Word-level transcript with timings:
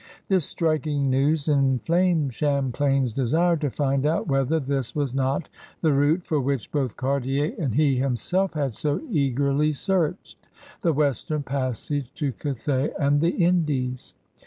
This 0.29 0.45
striking 0.45 1.11
news 1.11 1.47
inflamed 1.47 2.33
Champlain's 2.33 3.13
desire 3.13 3.55
to 3.57 3.69
find 3.69 4.03
out 4.03 4.25
whether 4.27 4.59
this 4.59 4.95
was 4.95 5.13
not 5.13 5.47
the 5.81 5.93
route 5.93 6.25
for 6.25 6.41
which 6.41 6.71
both 6.71 6.97
Cartier 6.97 7.53
and 7.59 7.75
he 7.75 7.97
himself 7.97 8.53
had 8.53 8.73
so 8.73 8.99
eagerly 9.11 9.71
searched— 9.71 10.39
the 10.81 10.91
western 10.91 11.43
passage 11.43 12.11
to 12.15 12.31
Cathay 12.31 12.89
and 12.99 13.21
the 13.21 13.29
Indies. 13.29 14.15